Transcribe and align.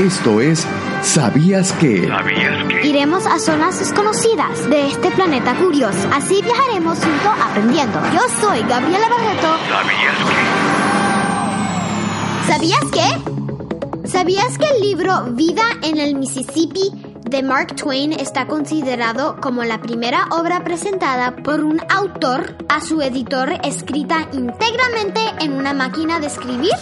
Esto 0.00 0.40
es 0.40 0.66
¿Sabías 1.02 1.72
que? 1.74 2.10
Iremos 2.84 3.26
a 3.26 3.38
zonas 3.38 3.78
desconocidas 3.80 4.68
de 4.70 4.86
este 4.86 5.10
planeta 5.10 5.54
curioso. 5.56 6.08
Así 6.10 6.40
viajaremos 6.40 6.98
juntos 6.98 7.32
aprendiendo. 7.42 8.00
Yo 8.14 8.20
soy 8.40 8.60
Gabriela 8.62 9.08
Barreto. 9.10 9.56
¿Sabías 12.46 12.84
qué? 12.92 14.08
¿Sabías 14.08 14.56
que 14.56 14.66
el 14.74 14.80
libro 14.80 15.24
Vida 15.32 15.64
en 15.82 15.98
el 15.98 16.14
Mississippi 16.14 16.92
de 17.28 17.42
Mark 17.42 17.76
Twain 17.76 18.14
está 18.14 18.46
considerado 18.46 19.36
como 19.42 19.64
la 19.64 19.82
primera 19.82 20.28
obra 20.30 20.64
presentada 20.64 21.36
por 21.36 21.62
un 21.62 21.78
autor 21.90 22.56
a 22.70 22.80
su 22.80 23.02
editor 23.02 23.52
escrita 23.64 24.28
íntegramente 24.32 25.20
en 25.40 25.52
una 25.52 25.74
máquina 25.74 26.20
de 26.20 26.28
escribir? 26.28 26.72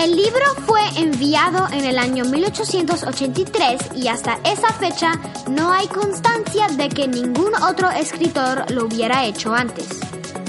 El 0.00 0.16
libro 0.16 0.46
fue 0.66 0.80
enviado 0.96 1.68
en 1.70 1.84
el 1.84 1.98
año 1.98 2.24
1883 2.24 3.96
y 3.96 4.08
hasta 4.08 4.38
esa 4.44 4.72
fecha 4.72 5.12
no 5.46 5.70
hay 5.70 5.88
constancia 5.88 6.68
de 6.68 6.88
que 6.88 7.06
ningún 7.06 7.52
otro 7.56 7.90
escritor 7.90 8.64
lo 8.70 8.86
hubiera 8.86 9.26
hecho 9.26 9.52
antes. 9.52 10.00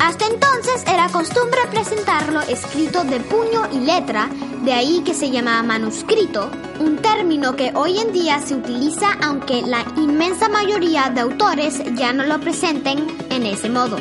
Hasta 0.01 0.25
entonces 0.27 0.85
era 0.87 1.09
costumbre 1.09 1.59
presentarlo 1.69 2.39
escrito 2.39 3.03
de 3.03 3.19
puño 3.19 3.67
y 3.73 3.81
letra, 3.81 4.29
de 4.63 4.71
ahí 4.71 5.01
que 5.03 5.13
se 5.13 5.29
llama 5.29 5.61
manuscrito, 5.63 6.49
un 6.79 6.99
término 6.99 7.53
que 7.57 7.73
hoy 7.75 7.99
en 7.99 8.13
día 8.13 8.39
se 8.39 8.55
utiliza 8.55 9.17
aunque 9.21 9.63
la 9.63 9.83
inmensa 9.97 10.47
mayoría 10.47 11.09
de 11.09 11.19
autores 11.19 11.83
ya 11.97 12.13
no 12.13 12.23
lo 12.23 12.39
presenten 12.39 13.05
en 13.29 13.45
ese 13.45 13.69
modo. 13.69 13.97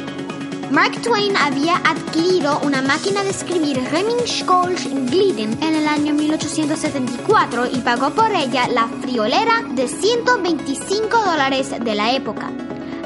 Mark 0.70 1.02
Twain 1.02 1.36
había 1.36 1.78
adquirido 1.78 2.60
una 2.60 2.80
máquina 2.80 3.24
de 3.24 3.30
escribir 3.30 3.82
Remingschkolch 3.90 4.84
Glidden 5.10 5.60
en 5.60 5.74
el 5.74 5.88
año 5.88 6.14
1874 6.14 7.66
y 7.72 7.78
pagó 7.80 8.10
por 8.10 8.30
ella 8.30 8.68
la 8.68 8.86
friolera 8.86 9.64
de 9.72 9.88
125 9.88 11.24
dólares 11.24 11.74
de 11.80 11.94
la 11.96 12.12
época. 12.12 12.52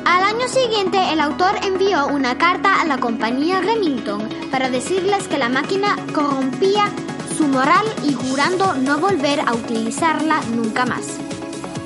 Al 0.04 0.24
año 0.24 0.46
siguiente, 0.46 0.98
el 1.10 1.20
autor 1.20 1.56
envió 1.62 2.06
una 2.08 2.36
carta 2.36 2.82
a 2.82 2.84
la 2.84 2.98
compañía 2.98 3.62
Remington 3.62 4.28
para 4.50 4.68
decirles 4.68 5.26
que 5.26 5.38
la 5.38 5.48
máquina 5.48 5.96
corrompía 6.12 6.90
su 7.34 7.46
moral 7.46 7.86
y 8.06 8.12
jurando 8.12 8.74
no 8.74 8.98
volver 8.98 9.40
a 9.40 9.54
utilizarla 9.54 10.42
nunca 10.54 10.84
más. 10.84 11.18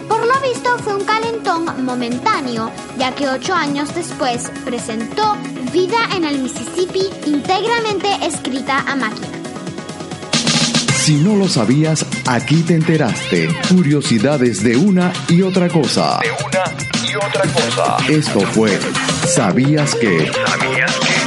Por 0.09 0.27
lo 0.27 0.41
visto 0.41 0.77
fue 0.79 0.97
un 0.97 1.05
calentón 1.05 1.84
momentáneo, 1.84 2.73
ya 2.99 3.15
que 3.15 3.29
ocho 3.29 3.55
años 3.55 3.95
después 3.95 4.51
presentó 4.65 5.37
Vida 5.72 5.98
en 6.16 6.24
el 6.24 6.38
Mississippi 6.38 7.11
íntegramente 7.27 8.08
escrita 8.22 8.78
a 8.86 8.97
máquina. 8.97 9.28
Si 11.05 11.14
no 11.16 11.36
lo 11.36 11.47
sabías, 11.47 12.06
aquí 12.27 12.62
te 12.62 12.75
enteraste. 12.75 13.48
Curiosidades 13.69 14.62
de 14.62 14.77
una 14.77 15.12
y 15.28 15.42
otra 15.42 15.69
cosa. 15.69 16.20
De 16.22 16.30
una 16.30 16.64
y 17.06 17.14
otra 17.16 17.42
cosa. 17.52 17.97
Esto 18.08 18.41
fue 18.41 18.78
¿Sabías 19.27 19.94
que? 19.94 20.31
¿Sabías 20.32 20.98
que? 21.00 21.18